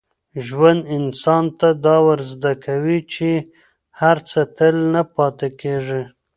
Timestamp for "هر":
3.99-4.17